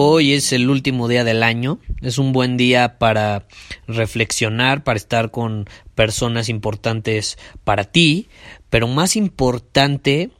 Hoy 0.00 0.34
es 0.34 0.52
el 0.52 0.70
último 0.70 1.08
día 1.08 1.24
del 1.24 1.42
año, 1.42 1.80
es 2.02 2.18
un 2.18 2.32
buen 2.32 2.56
día 2.56 3.00
para 3.00 3.48
reflexionar, 3.88 4.84
para 4.84 4.96
estar 4.96 5.32
con 5.32 5.68
personas 5.96 6.48
importantes 6.48 7.36
para 7.64 7.82
ti, 7.82 8.28
pero 8.70 8.86
más 8.86 9.16
importante, 9.16 10.30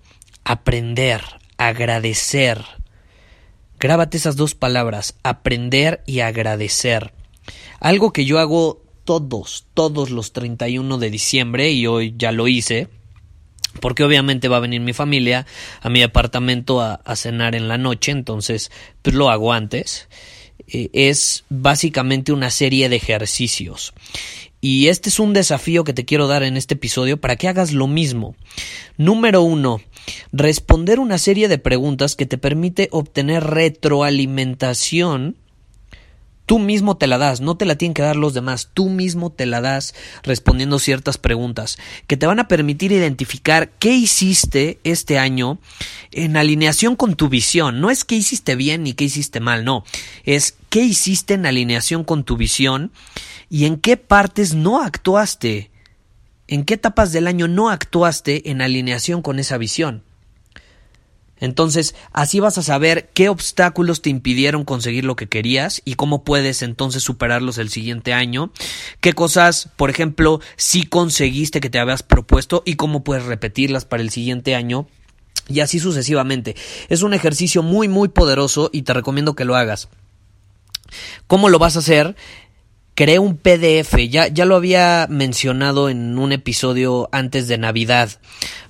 aprender, 0.44 1.22
agradecer. 1.56 2.64
Grábate 3.80 4.18
esas 4.18 4.36
dos 4.36 4.54
palabras, 4.54 5.16
aprender 5.24 6.04
y 6.06 6.20
agradecer. 6.20 7.12
Algo 7.80 8.12
que 8.12 8.26
yo 8.26 8.38
hago 8.38 8.84
todos, 9.02 9.66
todos 9.74 10.10
los 10.10 10.32
31 10.32 10.98
de 10.98 11.10
diciembre 11.10 11.72
y 11.72 11.88
hoy 11.88 12.14
ya 12.16 12.30
lo 12.30 12.46
hice, 12.46 12.86
porque 13.80 14.04
obviamente 14.04 14.48
va 14.48 14.58
a 14.58 14.60
venir 14.60 14.80
mi 14.80 14.92
familia 14.92 15.46
a 15.80 15.88
mi 15.88 16.02
apartamento 16.02 16.80
a, 16.80 17.00
cenar 17.16 17.54
en 17.54 17.68
la 17.68 17.78
noche, 17.78 18.12
entonces 18.12 18.70
pues 19.02 19.14
lo 19.14 19.30
hago 19.30 19.52
antes. 19.52 20.08
Eh, 20.66 20.90
es 20.92 21.44
básicamente 21.48 22.32
una 22.32 22.50
serie 22.50 22.88
de 22.88 22.96
ejercicios. 22.96 23.94
Y 24.60 24.88
este 24.88 25.08
es 25.08 25.20
un 25.20 25.32
desafío 25.32 25.84
que 25.84 25.92
te 25.92 26.04
quiero 26.04 26.26
dar 26.26 26.42
en 26.42 26.56
este 26.56 26.74
episodio 26.74 27.20
para 27.20 27.36
que 27.36 27.46
hagas 27.46 27.72
lo 27.72 27.86
mismo. 27.86 28.34
Número 28.96 29.42
uno, 29.42 29.80
responder 30.32 30.98
una 30.98 31.18
serie 31.18 31.46
de 31.46 31.58
preguntas 31.58 32.16
que 32.16 32.26
te 32.26 32.38
permite 32.38 32.88
obtener 32.90 33.44
retroalimentación 33.44 35.36
Tú 36.48 36.58
mismo 36.58 36.96
te 36.96 37.06
la 37.06 37.18
das, 37.18 37.42
no 37.42 37.58
te 37.58 37.66
la 37.66 37.76
tienen 37.76 37.92
que 37.92 38.00
dar 38.00 38.16
los 38.16 38.32
demás, 38.32 38.70
tú 38.72 38.88
mismo 38.88 39.28
te 39.28 39.44
la 39.44 39.60
das 39.60 39.94
respondiendo 40.22 40.78
ciertas 40.78 41.18
preguntas 41.18 41.76
que 42.06 42.16
te 42.16 42.26
van 42.26 42.40
a 42.40 42.48
permitir 42.48 42.90
identificar 42.90 43.68
qué 43.78 43.90
hiciste 43.90 44.78
este 44.82 45.18
año 45.18 45.58
en 46.10 46.38
alineación 46.38 46.96
con 46.96 47.16
tu 47.16 47.28
visión. 47.28 47.82
No 47.82 47.90
es 47.90 48.06
qué 48.06 48.14
hiciste 48.14 48.56
bien 48.56 48.84
ni 48.84 48.94
qué 48.94 49.04
hiciste 49.04 49.40
mal, 49.40 49.66
no, 49.66 49.84
es 50.24 50.56
qué 50.70 50.80
hiciste 50.80 51.34
en 51.34 51.44
alineación 51.44 52.02
con 52.02 52.24
tu 52.24 52.38
visión 52.38 52.92
y 53.50 53.66
en 53.66 53.76
qué 53.76 53.98
partes 53.98 54.54
no 54.54 54.82
actuaste, 54.82 55.70
en 56.46 56.64
qué 56.64 56.72
etapas 56.72 57.12
del 57.12 57.26
año 57.26 57.46
no 57.46 57.68
actuaste 57.68 58.48
en 58.50 58.62
alineación 58.62 59.20
con 59.20 59.38
esa 59.38 59.58
visión. 59.58 60.02
Entonces, 61.40 61.94
así 62.12 62.40
vas 62.40 62.58
a 62.58 62.62
saber 62.62 63.10
qué 63.14 63.28
obstáculos 63.28 64.02
te 64.02 64.10
impidieron 64.10 64.64
conseguir 64.64 65.04
lo 65.04 65.16
que 65.16 65.28
querías 65.28 65.82
y 65.84 65.94
cómo 65.94 66.24
puedes 66.24 66.62
entonces 66.62 67.02
superarlos 67.02 67.58
el 67.58 67.68
siguiente 67.68 68.12
año. 68.12 68.52
Qué 69.00 69.12
cosas, 69.12 69.68
por 69.76 69.90
ejemplo, 69.90 70.40
sí 70.56 70.84
conseguiste 70.84 71.60
que 71.60 71.70
te 71.70 71.78
habías 71.78 72.02
propuesto 72.02 72.62
y 72.64 72.74
cómo 72.74 73.04
puedes 73.04 73.24
repetirlas 73.24 73.84
para 73.84 74.02
el 74.02 74.10
siguiente 74.10 74.54
año. 74.54 74.88
Y 75.48 75.60
así 75.60 75.78
sucesivamente. 75.78 76.56
Es 76.88 77.02
un 77.02 77.14
ejercicio 77.14 77.62
muy, 77.62 77.88
muy 77.88 78.08
poderoso 78.08 78.68
y 78.72 78.82
te 78.82 78.92
recomiendo 78.92 79.34
que 79.34 79.46
lo 79.46 79.56
hagas. 79.56 79.88
¿Cómo 81.26 81.48
lo 81.48 81.58
vas 81.58 81.76
a 81.76 81.80
hacer? 81.80 82.16
Creé 82.98 83.20
un 83.20 83.36
PDF, 83.36 83.96
ya, 84.10 84.26
ya 84.26 84.44
lo 84.44 84.56
había 84.56 85.06
mencionado 85.08 85.88
en 85.88 86.18
un 86.18 86.32
episodio 86.32 87.08
antes 87.12 87.46
de 87.46 87.56
Navidad, 87.56 88.10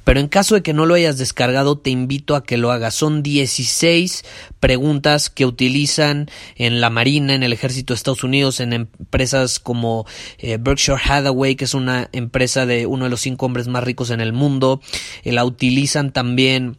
pero 0.04 0.20
en 0.20 0.28
caso 0.28 0.54
de 0.54 0.62
que 0.62 0.74
no 0.74 0.84
lo 0.84 0.92
hayas 0.92 1.16
descargado, 1.16 1.78
te 1.78 1.88
invito 1.88 2.36
a 2.36 2.44
que 2.44 2.58
lo 2.58 2.70
hagas. 2.70 2.94
Son 2.94 3.22
16 3.22 4.26
preguntas 4.60 5.30
que 5.30 5.46
utilizan 5.46 6.28
en 6.56 6.82
la 6.82 6.90
Marina, 6.90 7.34
en 7.34 7.42
el 7.42 7.54
Ejército 7.54 7.94
de 7.94 7.96
Estados 7.96 8.22
Unidos, 8.22 8.60
en 8.60 8.74
empresas 8.74 9.58
como 9.58 10.04
eh, 10.36 10.58
Berkshire 10.60 10.98
Hathaway, 11.02 11.56
que 11.56 11.64
es 11.64 11.72
una 11.72 12.10
empresa 12.12 12.66
de 12.66 12.84
uno 12.84 13.04
de 13.04 13.10
los 13.10 13.22
cinco 13.22 13.46
hombres 13.46 13.66
más 13.66 13.82
ricos 13.82 14.10
en 14.10 14.20
el 14.20 14.34
mundo. 14.34 14.82
Eh, 15.24 15.32
la 15.32 15.46
utilizan 15.46 16.12
también 16.12 16.76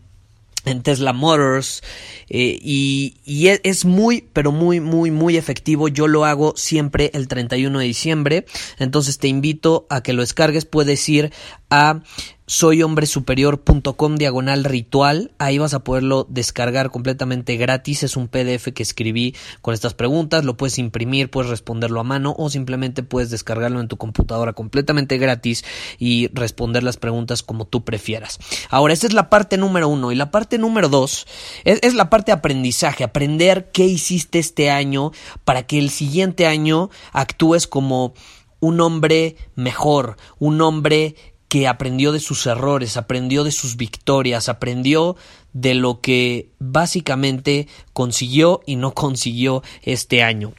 en 0.66 0.82
Tesla 0.84 1.14
Motors 1.14 1.82
eh, 2.30 2.60
y, 2.62 3.16
y, 3.26 3.48
e, 3.48 3.62
es 3.64 3.86
muy 3.86 4.28
pero 4.34 4.52
muy 4.52 4.80
muy 4.80 5.12
muy 5.12 5.38
efectivo. 5.38 5.88
Yo 5.88 6.08
lo 6.08 6.26
hago 6.26 6.54
siempre 6.56 7.12
el 7.14 7.28
31 7.28 7.80
de 7.80 7.86
diciembre. 7.86 8.46
Entonces 8.78 9.18
te 9.18 9.28
invito 9.28 9.88
a 9.90 10.02
que 10.04 10.14
lo 10.14 10.22
descargues. 10.22 10.66
Puedes 10.66 11.08
ir 11.10 11.32
a 11.70 12.02
soyhombresuperior.com 12.50 14.16
diagonal 14.16 14.64
ritual. 14.64 15.32
Ahí 15.38 15.60
vas 15.60 15.76
a 15.76 15.84
poderlo 15.84 16.26
descargar 16.30 16.90
completamente 16.90 17.58
gratis. 17.58 18.02
Es 18.02 18.18
un 18.18 18.28
PDF 18.28 18.74
que 18.74 18.82
escribí 18.82 19.36
con 19.62 19.76
estas 19.76 19.94
preguntas. 19.94 20.44
Lo 20.44 20.58
puedes 20.58 20.80
imprimir, 20.80 21.30
puedes 21.30 21.52
responderlo 21.52 22.00
a 22.00 22.04
mano 22.04 22.34
o 22.38 22.50
simplemente 22.50 23.04
puedes 23.04 23.30
descargarlo 23.30 23.80
en 23.80 23.88
tu 23.88 23.98
computadora 23.98 24.54
completamente 24.54 25.20
gratis 25.20 25.64
y 26.00 26.30
responder 26.34 26.82
las 26.82 26.98
preguntas 26.98 27.44
como 27.44 27.66
tú 27.66 27.86
prefieras. 27.86 28.40
Ahora, 28.72 28.94
esta 28.94 29.06
es 29.06 29.14
la 29.14 29.30
parte 29.30 29.58
número 29.58 29.88
uno. 29.88 30.12
Y 30.12 30.16
la 30.16 30.32
parte 30.32 30.58
número 30.58 30.90
dos 30.90 31.28
es, 31.66 31.80
es 31.84 31.94
la 31.94 32.10
parte 32.10 32.32
de 32.32 32.38
aprendizaje. 32.38 33.04
Aprender 33.04 33.70
qué 33.72 33.86
hiciste 33.86 34.40
este 34.40 34.72
año 34.72 35.12
para 35.46 35.68
que 35.68 35.78
el 35.78 35.92
siguiente 35.92 36.48
año 36.48 36.90
actúes 37.14 37.68
como 37.68 38.16
un 38.60 38.82
hombre 38.82 39.36
mejor, 39.56 40.18
un 40.38 40.62
hombre 40.62 41.16
que 41.50 41.68
aprendió 41.68 42.12
de 42.12 42.20
sus 42.20 42.46
errores, 42.46 42.96
aprendió 42.96 43.44
de 43.44 43.52
sus 43.52 43.76
victorias, 43.76 44.48
aprendió 44.48 45.18
de 45.52 45.74
lo 45.74 46.00
que 46.00 46.52
básicamente 46.60 47.68
consiguió 47.92 48.62
y 48.66 48.76
no 48.76 48.94
consiguió 48.94 49.64
este 49.82 50.24
año. 50.24 50.54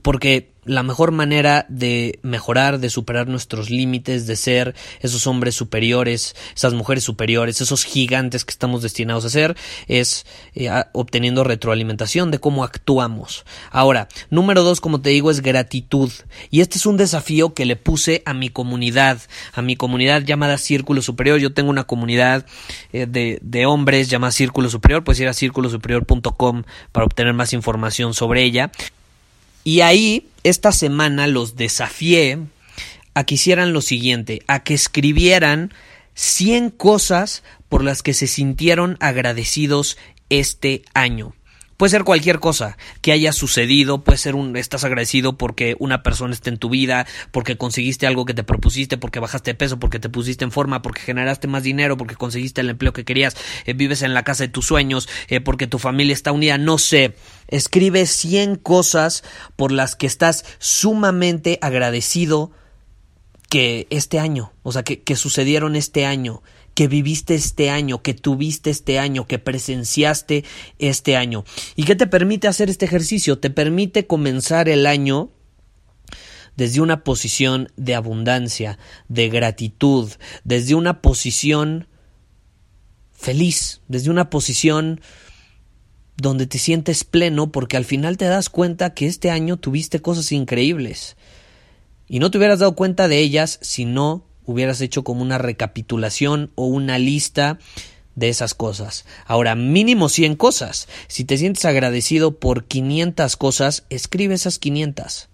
Porque 0.00 0.52
la 0.64 0.84
mejor 0.84 1.10
manera 1.10 1.66
de 1.68 2.20
mejorar, 2.22 2.78
de 2.78 2.88
superar 2.88 3.26
nuestros 3.26 3.68
límites, 3.68 4.26
de 4.26 4.36
ser 4.36 4.74
esos 5.00 5.26
hombres 5.26 5.56
superiores, 5.56 6.36
esas 6.54 6.72
mujeres 6.72 7.02
superiores, 7.02 7.60
esos 7.60 7.84
gigantes 7.84 8.44
que 8.44 8.52
estamos 8.52 8.82
destinados 8.82 9.24
a 9.24 9.30
ser, 9.30 9.56
es 9.88 10.24
eh, 10.54 10.70
obteniendo 10.92 11.42
retroalimentación 11.42 12.30
de 12.30 12.38
cómo 12.38 12.62
actuamos. 12.62 13.44
Ahora, 13.70 14.08
número 14.30 14.62
dos, 14.62 14.80
como 14.80 15.00
te 15.00 15.10
digo, 15.10 15.30
es 15.30 15.42
gratitud. 15.42 16.12
Y 16.50 16.60
este 16.60 16.78
es 16.78 16.86
un 16.86 16.96
desafío 16.96 17.54
que 17.54 17.66
le 17.66 17.74
puse 17.74 18.22
a 18.24 18.32
mi 18.32 18.48
comunidad, 18.48 19.20
a 19.52 19.62
mi 19.62 19.74
comunidad 19.74 20.22
llamada 20.22 20.58
Círculo 20.58 21.02
Superior. 21.02 21.40
Yo 21.40 21.52
tengo 21.52 21.70
una 21.70 21.84
comunidad 21.84 22.46
eh, 22.92 23.06
de, 23.06 23.40
de, 23.42 23.66
hombres 23.66 24.08
llamada 24.08 24.30
Círculo 24.30 24.70
Superior, 24.70 25.02
puedes 25.02 25.20
ir 25.20 25.28
a 25.28 25.34
círculosuperior.com 25.34 26.62
para 26.92 27.04
obtener 27.06 27.34
más 27.34 27.52
información 27.52 28.14
sobre 28.14 28.44
ella. 28.44 28.70
Y 29.64 29.80
ahí, 29.80 30.28
esta 30.42 30.72
semana 30.72 31.26
los 31.26 31.56
desafié 31.56 32.38
a 33.14 33.24
que 33.24 33.34
hicieran 33.34 33.72
lo 33.72 33.80
siguiente, 33.80 34.42
a 34.46 34.62
que 34.62 34.74
escribieran 34.74 35.72
100 36.14 36.70
cosas 36.70 37.42
por 37.68 37.84
las 37.84 38.02
que 38.02 38.14
se 38.14 38.26
sintieron 38.26 38.96
agradecidos 39.00 39.96
este 40.30 40.82
año. 40.94 41.34
Puede 41.82 41.90
ser 41.90 42.04
cualquier 42.04 42.38
cosa 42.38 42.78
que 43.00 43.10
haya 43.10 43.32
sucedido, 43.32 44.04
puede 44.04 44.16
ser 44.16 44.36
un 44.36 44.56
estás 44.56 44.84
agradecido 44.84 45.36
porque 45.36 45.74
una 45.80 46.04
persona 46.04 46.32
está 46.32 46.48
en 46.48 46.58
tu 46.58 46.70
vida, 46.70 47.08
porque 47.32 47.56
conseguiste 47.56 48.06
algo 48.06 48.24
que 48.24 48.34
te 48.34 48.44
propusiste, 48.44 48.98
porque 48.98 49.18
bajaste 49.18 49.50
de 49.50 49.54
peso, 49.56 49.80
porque 49.80 49.98
te 49.98 50.08
pusiste 50.08 50.44
en 50.44 50.52
forma, 50.52 50.80
porque 50.80 51.00
generaste 51.00 51.48
más 51.48 51.64
dinero, 51.64 51.96
porque 51.96 52.14
conseguiste 52.14 52.60
el 52.60 52.70
empleo 52.70 52.92
que 52.92 53.04
querías, 53.04 53.36
eh, 53.66 53.72
vives 53.72 54.02
en 54.02 54.14
la 54.14 54.22
casa 54.22 54.44
de 54.44 54.48
tus 54.48 54.64
sueños, 54.64 55.08
eh, 55.26 55.40
porque 55.40 55.66
tu 55.66 55.80
familia 55.80 56.12
está 56.12 56.30
unida, 56.30 56.56
no 56.56 56.78
sé. 56.78 57.16
Escribe 57.48 58.06
100 58.06 58.54
cosas 58.54 59.24
por 59.56 59.72
las 59.72 59.96
que 59.96 60.06
estás 60.06 60.44
sumamente 60.60 61.58
agradecido 61.62 62.52
que 63.52 63.86
este 63.90 64.18
año, 64.18 64.54
o 64.62 64.72
sea, 64.72 64.82
que, 64.82 65.02
que 65.02 65.14
sucedieron 65.14 65.76
este 65.76 66.06
año 66.06 66.42
que 66.72 66.88
viviste 66.88 67.34
este 67.34 67.68
año, 67.68 68.00
que 68.00 68.14
tuviste 68.14 68.70
este 68.70 68.98
año, 68.98 69.26
que 69.26 69.38
presenciaste 69.38 70.46
este 70.78 71.18
año. 71.18 71.44
¿Y 71.76 71.84
qué 71.84 71.94
te 71.94 72.06
permite 72.06 72.48
hacer 72.48 72.70
este 72.70 72.86
ejercicio? 72.86 73.40
Te 73.40 73.50
permite 73.50 74.06
comenzar 74.06 74.70
el 74.70 74.86
año 74.86 75.28
desde 76.56 76.80
una 76.80 77.04
posición 77.04 77.70
de 77.76 77.94
abundancia, 77.94 78.78
de 79.08 79.28
gratitud, 79.28 80.10
desde 80.44 80.74
una 80.74 81.02
posición 81.02 81.88
feliz, 83.12 83.82
desde 83.86 84.08
una 84.08 84.30
posición 84.30 85.02
donde 86.16 86.46
te 86.46 86.56
sientes 86.56 87.04
pleno 87.04 87.52
porque 87.52 87.76
al 87.76 87.84
final 87.84 88.16
te 88.16 88.24
das 88.24 88.48
cuenta 88.48 88.94
que 88.94 89.08
este 89.08 89.30
año 89.30 89.58
tuviste 89.58 90.00
cosas 90.00 90.32
increíbles 90.32 91.18
y 92.12 92.18
no 92.18 92.30
te 92.30 92.36
hubieras 92.36 92.58
dado 92.58 92.74
cuenta 92.74 93.08
de 93.08 93.20
ellas 93.20 93.58
si 93.62 93.86
no 93.86 94.26
hubieras 94.44 94.82
hecho 94.82 95.02
como 95.02 95.22
una 95.22 95.38
recapitulación 95.38 96.52
o 96.56 96.66
una 96.66 96.98
lista 96.98 97.58
de 98.16 98.28
esas 98.28 98.52
cosas. 98.52 99.06
Ahora, 99.24 99.54
mínimo 99.54 100.10
100 100.10 100.36
cosas. 100.36 100.88
Si 101.08 101.24
te 101.24 101.38
sientes 101.38 101.64
agradecido 101.64 102.38
por 102.38 102.66
500 102.66 103.34
cosas, 103.38 103.86
escribe 103.88 104.34
esas 104.34 104.58
500. 104.58 105.30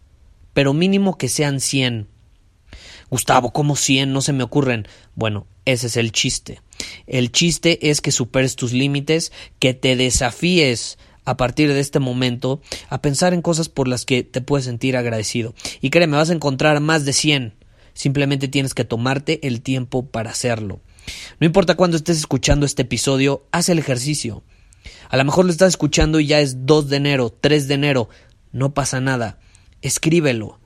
Pero 0.55 0.73
mínimo 0.73 1.19
que 1.19 1.29
sean 1.29 1.59
100. 1.59 2.07
Gustavo, 3.11 3.53
¿cómo 3.53 3.75
100? 3.75 4.13
No 4.13 4.21
se 4.21 4.33
me 4.33 4.45
ocurren. 4.45 4.87
Bueno, 5.17 5.49
ese 5.65 5.89
es 5.89 5.97
el 5.97 6.13
chiste. 6.13 6.61
El 7.09 7.33
chiste 7.33 7.91
es 7.91 8.01
que 8.01 8.13
superes 8.13 8.55
tus 8.55 8.73
límites, 8.73 9.33
que 9.59 9.75
te 9.75 9.97
desafíes 9.97 10.97
a 11.29 11.37
partir 11.37 11.71
de 11.71 11.81
este 11.81 11.99
momento 11.99 12.63
a 12.89 13.03
pensar 13.03 13.35
en 13.35 13.43
cosas 13.43 13.69
por 13.69 13.87
las 13.87 14.07
que 14.07 14.23
te 14.23 14.41
puedes 14.41 14.65
sentir 14.65 14.97
agradecido. 14.97 15.55
Y 15.83 15.91
créeme, 15.91 16.17
vas 16.17 16.31
a 16.31 16.33
encontrar 16.33 16.81
más 16.81 17.05
de 17.05 17.13
100. 17.13 17.55
Simplemente 17.93 18.49
tienes 18.49 18.73
que 18.73 18.87
tomarte 18.87 19.47
el 19.47 19.61
tiempo 19.61 20.07
para 20.07 20.31
hacerlo. 20.31 20.81
No 21.39 21.47
importa 21.47 21.75
cuándo 21.75 21.99
estés 21.99 22.17
escuchando 22.17 22.65
este 22.65 22.83
episodio, 22.83 23.45
haz 23.53 23.69
el 23.69 23.79
ejercicio. 23.79 24.43
A 25.11 25.19
lo 25.19 25.25
mejor 25.27 25.45
lo 25.45 25.51
estás 25.51 25.69
escuchando 25.69 26.19
y 26.19 26.29
ya 26.29 26.41
es 26.41 26.65
2 26.65 26.89
de 26.89 26.97
enero, 26.97 27.37
3 27.39 27.69
de 27.69 27.75
enero. 27.75 28.09
No 28.53 28.73
pasa 28.73 28.99
nada. 29.03 29.39
Escríbelo. 29.83 30.61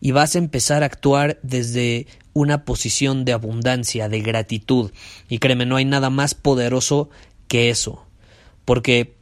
Y 0.00 0.12
vas 0.12 0.34
a 0.34 0.38
empezar 0.38 0.82
a 0.82 0.86
actuar 0.86 1.38
desde 1.42 2.06
una 2.32 2.64
posición 2.64 3.26
de 3.26 3.34
abundancia, 3.34 4.08
de 4.08 4.22
gratitud. 4.22 4.92
Y 5.28 5.40
créeme, 5.40 5.66
no 5.66 5.76
hay 5.76 5.84
nada 5.84 6.08
más 6.08 6.34
poderoso 6.34 7.10
que 7.48 7.68
eso. 7.68 8.06
Porque 8.64 9.15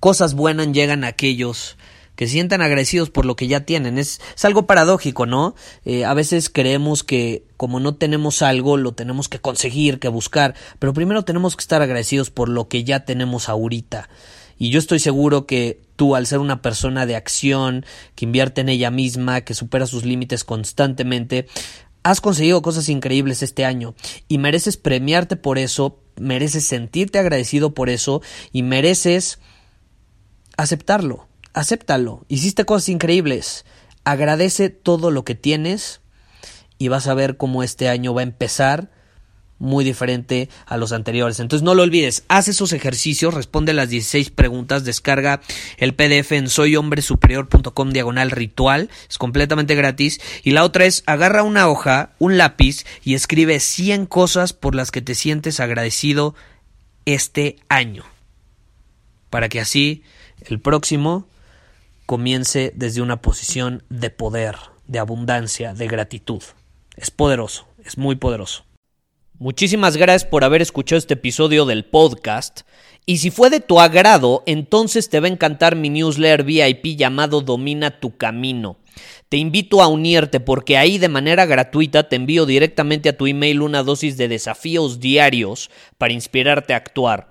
cosas 0.00 0.34
buenas 0.34 0.72
llegan 0.72 1.04
a 1.04 1.08
aquellos 1.08 1.76
que 2.16 2.26
se 2.26 2.32
sientan 2.32 2.60
agradecidos 2.60 3.08
por 3.08 3.24
lo 3.24 3.34
que 3.34 3.46
ya 3.46 3.60
tienen. 3.60 3.96
Es, 3.96 4.20
es 4.34 4.44
algo 4.44 4.66
paradójico, 4.66 5.24
¿no? 5.24 5.54
Eh, 5.84 6.04
a 6.04 6.12
veces 6.12 6.50
creemos 6.50 7.02
que 7.02 7.44
como 7.56 7.80
no 7.80 7.94
tenemos 7.94 8.42
algo, 8.42 8.76
lo 8.76 8.92
tenemos 8.92 9.28
que 9.28 9.38
conseguir, 9.38 9.98
que 9.98 10.08
buscar, 10.08 10.54
pero 10.78 10.92
primero 10.92 11.24
tenemos 11.24 11.56
que 11.56 11.62
estar 11.62 11.80
agradecidos 11.80 12.30
por 12.30 12.48
lo 12.48 12.68
que 12.68 12.84
ya 12.84 13.04
tenemos 13.06 13.48
ahorita. 13.48 14.10
Y 14.58 14.68
yo 14.68 14.78
estoy 14.78 14.98
seguro 14.98 15.46
que 15.46 15.80
tú, 15.96 16.14
al 16.14 16.26
ser 16.26 16.40
una 16.40 16.60
persona 16.60 17.06
de 17.06 17.16
acción, 17.16 17.86
que 18.14 18.26
invierte 18.26 18.60
en 18.60 18.68
ella 18.68 18.90
misma, 18.90 19.40
que 19.40 19.54
supera 19.54 19.86
sus 19.86 20.04
límites 20.04 20.44
constantemente, 20.44 21.46
has 22.02 22.20
conseguido 22.20 22.60
cosas 22.60 22.90
increíbles 22.90 23.42
este 23.42 23.64
año 23.64 23.94
y 24.28 24.36
mereces 24.36 24.76
premiarte 24.76 25.36
por 25.36 25.56
eso, 25.56 25.98
mereces 26.16 26.64
sentirte 26.64 27.18
agradecido 27.18 27.72
por 27.72 27.88
eso 27.88 28.20
y 28.52 28.62
mereces 28.62 29.38
aceptarlo 30.62 31.30
acéptalo. 31.52 32.24
Hiciste 32.28 32.64
cosas 32.64 32.88
increíbles. 32.88 33.64
Agradece 34.04 34.70
todo 34.70 35.10
lo 35.10 35.24
que 35.24 35.34
tienes 35.34 36.00
y 36.78 36.88
vas 36.88 37.06
a 37.06 37.14
ver 37.14 37.36
cómo 37.36 37.62
este 37.62 37.88
año 37.88 38.14
va 38.14 38.22
a 38.22 38.24
empezar 38.24 38.90
muy 39.58 39.84
diferente 39.84 40.48
a 40.64 40.78
los 40.78 40.92
anteriores. 40.92 41.38
Entonces 41.38 41.62
no 41.62 41.74
lo 41.74 41.82
olvides, 41.82 42.24
haz 42.28 42.48
esos 42.48 42.72
ejercicios, 42.72 43.34
responde 43.34 43.74
las 43.74 43.90
16 43.90 44.30
preguntas, 44.30 44.84
descarga 44.84 45.42
el 45.76 45.94
PDF 45.94 46.32
en 46.32 46.48
soyhombresuperior.com 46.48 47.90
diagonal 47.90 48.30
ritual, 48.30 48.88
es 49.06 49.18
completamente 49.18 49.74
gratis. 49.74 50.18
Y 50.42 50.52
la 50.52 50.64
otra 50.64 50.86
es, 50.86 51.02
agarra 51.04 51.42
una 51.42 51.68
hoja, 51.68 52.14
un 52.18 52.38
lápiz 52.38 52.86
y 53.04 53.12
escribe 53.12 53.60
100 53.60 54.06
cosas 54.06 54.54
por 54.54 54.74
las 54.74 54.90
que 54.90 55.02
te 55.02 55.14
sientes 55.14 55.60
agradecido 55.60 56.34
este 57.04 57.56
año. 57.68 58.04
Para 59.28 59.50
que 59.50 59.60
así 59.60 60.04
el 60.46 60.60
próximo 60.60 61.26
comience 62.06 62.72
desde 62.74 63.02
una 63.02 63.22
posición 63.22 63.82
de 63.88 64.10
poder, 64.10 64.56
de 64.86 64.98
abundancia, 64.98 65.74
de 65.74 65.86
gratitud. 65.86 66.42
Es 66.96 67.10
poderoso, 67.10 67.66
es 67.84 67.98
muy 67.98 68.16
poderoso. 68.16 68.64
Muchísimas 69.38 69.96
gracias 69.96 70.28
por 70.28 70.44
haber 70.44 70.60
escuchado 70.60 70.98
este 70.98 71.14
episodio 71.14 71.64
del 71.64 71.86
podcast. 71.86 72.60
Y 73.06 73.18
si 73.18 73.30
fue 73.30 73.48
de 73.48 73.60
tu 73.60 73.80
agrado, 73.80 74.42
entonces 74.44 75.08
te 75.08 75.18
va 75.18 75.28
a 75.28 75.30
encantar 75.30 75.76
mi 75.76 75.88
newsletter 75.88 76.44
VIP 76.44 76.98
llamado 76.98 77.40
Domina 77.40 78.00
tu 78.00 78.16
Camino. 78.18 78.76
Te 79.30 79.38
invito 79.38 79.80
a 79.80 79.86
unirte 79.86 80.40
porque 80.40 80.76
ahí 80.76 80.98
de 80.98 81.08
manera 81.08 81.46
gratuita 81.46 82.08
te 82.08 82.16
envío 82.16 82.44
directamente 82.44 83.08
a 83.08 83.16
tu 83.16 83.26
email 83.26 83.62
una 83.62 83.82
dosis 83.82 84.16
de 84.16 84.28
desafíos 84.28 85.00
diarios 85.00 85.70
para 85.96 86.12
inspirarte 86.12 86.74
a 86.74 86.76
actuar. 86.76 87.30